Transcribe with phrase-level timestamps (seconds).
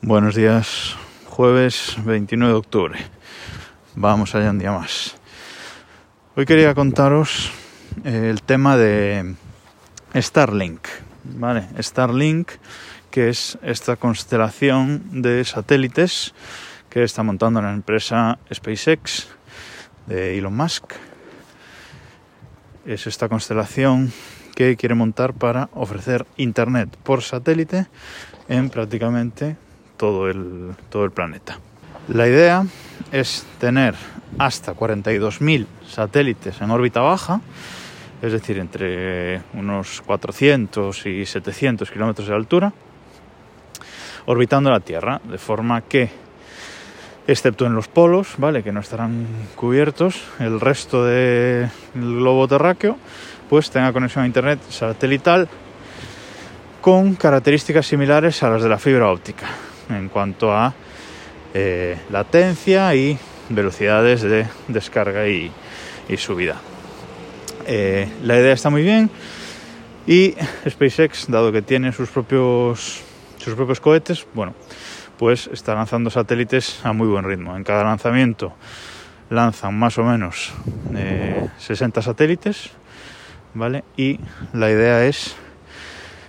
[0.00, 0.94] Buenos días,
[1.26, 2.98] jueves 29 de octubre.
[3.96, 5.16] Vamos allá un día más.
[6.36, 7.50] Hoy quería contaros
[8.04, 9.34] eh, el tema de
[10.14, 10.86] Starlink.
[11.24, 11.66] ¿vale?
[11.80, 12.52] Starlink,
[13.10, 16.32] que es esta constelación de satélites
[16.90, 19.26] que está montando la empresa SpaceX
[20.06, 20.92] de Elon Musk.
[22.86, 24.12] Es esta constelación
[24.54, 27.88] que quiere montar para ofrecer internet por satélite
[28.48, 29.56] en prácticamente
[29.98, 31.58] todo el, todo el planeta.
[32.08, 32.64] La idea
[33.12, 33.94] es tener
[34.38, 37.42] hasta 42.000 satélites en órbita baja,
[38.22, 42.72] es decir, entre unos 400 y 700 kilómetros de altura,
[44.24, 46.10] orbitando la Tierra, de forma que,
[47.26, 48.62] excepto en los polos, ¿vale?
[48.62, 52.96] que no estarán cubiertos, el resto del globo terráqueo,
[53.48, 55.48] pues tenga conexión a Internet satelital
[56.80, 59.46] con características similares a las de la fibra óptica
[59.90, 60.74] en cuanto a
[61.54, 63.18] eh, latencia y
[63.48, 65.52] velocidades de descarga y,
[66.16, 66.56] subida.
[67.66, 69.10] Eh, la idea está muy bien
[70.06, 70.34] y
[70.66, 73.02] SpaceX, dado que tiene sus propios,
[73.38, 74.54] sus propios cohetes, bueno,
[75.18, 77.56] pues está lanzando satélites a muy buen ritmo.
[77.56, 78.54] En cada lanzamiento
[79.28, 80.52] lanzan más o menos
[81.58, 82.70] 60 eh, satélites,
[83.52, 83.84] ¿vale?
[83.96, 84.18] Y
[84.54, 85.36] la idea es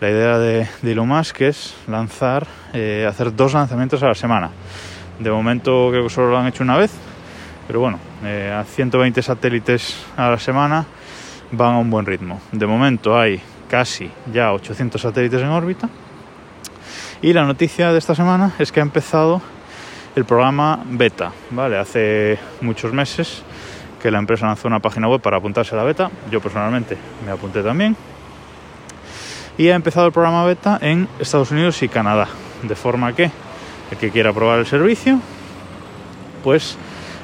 [0.00, 4.50] la idea de, de Elon Musk es lanzar, eh, hacer dos lanzamientos a la semana.
[5.18, 6.90] De momento creo que solo lo han hecho una vez,
[7.66, 10.86] pero bueno, eh, a 120 satélites a la semana
[11.52, 12.40] van a un buen ritmo.
[12.50, 15.90] De momento hay casi ya 800 satélites en órbita.
[17.20, 19.42] Y la noticia de esta semana es que ha empezado
[20.16, 21.76] el programa beta, ¿vale?
[21.76, 23.42] Hace muchos meses
[24.02, 26.10] que la empresa lanzó una página web para apuntarse a la beta.
[26.30, 27.94] Yo personalmente me apunté también
[29.60, 32.28] y ha empezado el programa beta en Estados Unidos y Canadá.
[32.62, 33.30] De forma que
[33.90, 35.20] el que quiera probar el servicio,
[36.42, 36.78] pues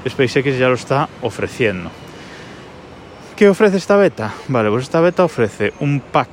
[0.07, 1.91] SpaceX ya lo está ofreciendo.
[3.37, 4.35] ¿Qué ofrece esta beta?
[4.49, 6.29] Vale, pues esta beta ofrece un pack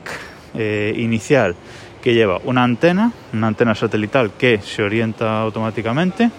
[0.56, 1.56] eh, inicial
[2.02, 6.30] que lleva una antena, una antena satelital que se orienta automáticamente,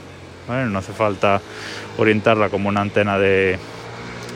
[0.46, 1.40] no hace falta
[1.96, 3.58] orientarla como una antena de,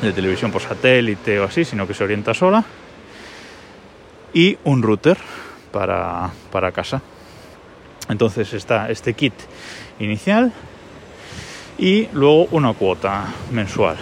[0.00, 2.64] de televisión por satélite o así, sino que se orienta sola
[4.32, 5.16] y un router
[5.72, 7.02] para, para casa.
[8.08, 9.34] Entonces está este kit
[9.98, 10.52] inicial
[11.78, 13.96] y luego una cuota mensual.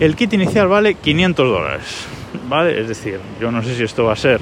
[0.00, 2.06] El kit inicial vale 500 dólares,
[2.48, 2.80] ¿vale?
[2.80, 4.40] Es decir, yo no sé si esto va a ser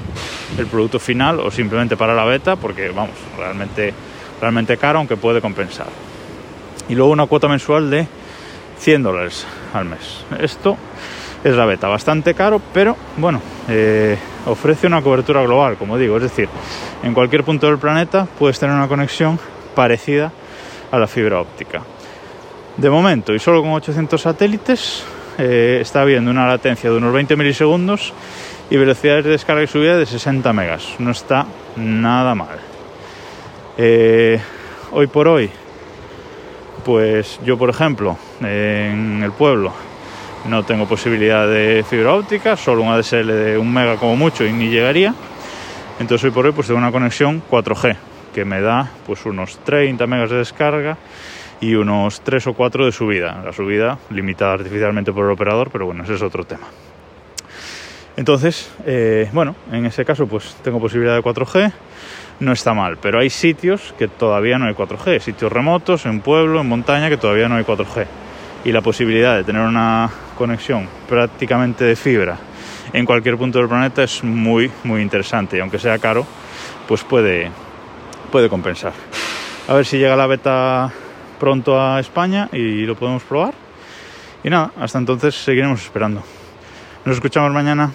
[0.57, 3.93] el producto final o simplemente para la beta, porque vamos, realmente,
[4.41, 5.87] realmente caro, aunque puede compensar.
[6.89, 8.07] Y luego una cuota mensual de
[8.79, 10.25] 100 dólares al mes.
[10.39, 10.77] Esto
[11.43, 16.23] es la beta, bastante caro, pero bueno, eh, ofrece una cobertura global, como digo, es
[16.23, 16.49] decir,
[17.01, 19.39] en cualquier punto del planeta puedes tener una conexión
[19.75, 20.31] parecida
[20.91, 21.81] a la fibra óptica.
[22.77, 25.03] De momento, y solo con 800 satélites,
[25.37, 28.13] eh, está habiendo una latencia de unos 20 milisegundos
[28.69, 30.95] y velocidades de descarga y subida de 60 megas.
[30.99, 32.59] No está nada mal.
[33.77, 34.39] Eh,
[34.91, 35.49] hoy por hoy,
[36.83, 39.73] pues yo, por ejemplo, en el pueblo
[40.47, 44.51] no tengo posibilidad de fibra óptica, solo un ADSL de un mega como mucho y
[44.51, 45.13] ni llegaría.
[45.99, 47.95] Entonces hoy por hoy pues tengo una conexión 4G
[48.33, 50.97] que me da pues unos 30 megas de descarga
[51.61, 53.41] y unos 3 o 4 de subida.
[53.43, 56.67] La subida limitada artificialmente por el operador, pero bueno, ese es otro tema.
[58.17, 61.71] Entonces, eh, bueno, en ese caso pues tengo posibilidad de 4G,
[62.41, 66.61] no está mal, pero hay sitios que todavía no hay 4G, sitios remotos, en pueblo,
[66.61, 68.05] en montaña, que todavía no hay 4G.
[68.65, 72.37] Y la posibilidad de tener una conexión prácticamente de fibra
[72.93, 75.57] en cualquier punto del planeta es muy, muy interesante.
[75.57, 76.25] Y aunque sea caro,
[76.87, 77.51] pues puede,
[78.31, 78.93] puede compensar.
[79.67, 80.91] A ver si llega la beta
[81.39, 83.53] pronto a España y lo podemos probar.
[84.43, 86.21] Y nada, hasta entonces seguiremos esperando.
[87.05, 87.91] Nos escuchamos mañana.